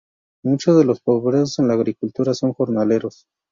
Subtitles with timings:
[0.43, 3.27] Muchos de los obreros en la agricultura son jornaleros.